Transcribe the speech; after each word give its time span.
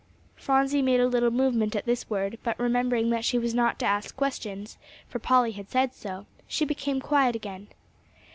Phronsie 0.35 0.81
made 0.81 0.99
a 0.99 1.05
little 1.07 1.29
movement 1.29 1.75
at 1.75 1.85
this 1.85 2.09
word, 2.09 2.39
but, 2.41 2.59
remembering 2.59 3.11
that 3.11 3.23
she 3.23 3.37
was 3.37 3.53
not 3.53 3.77
to 3.77 3.85
ask 3.85 4.15
questions, 4.17 4.79
for 5.07 5.19
Polly 5.19 5.51
had 5.51 5.69
said 5.69 5.93
so, 5.93 6.25
she 6.47 6.65
became 6.65 6.99
quiet 6.99 7.35
again. 7.35 7.67